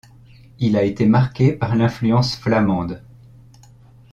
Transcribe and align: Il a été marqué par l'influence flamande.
Il 0.57 0.77
a 0.77 0.83
été 0.83 1.05
marqué 1.05 1.53
par 1.53 1.75
l'influence 1.75 2.35
flamande. 2.35 3.03